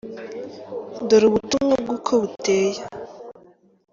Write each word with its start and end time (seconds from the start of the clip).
Dore 1.07 1.25
ubutumwa 1.29 1.75
bwe 1.83 1.91
uko 1.95 2.11
buteye:. 2.21 2.79